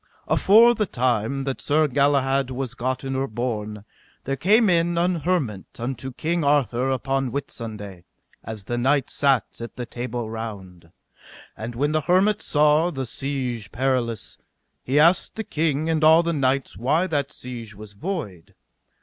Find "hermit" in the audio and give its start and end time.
5.17-5.65, 12.01-12.41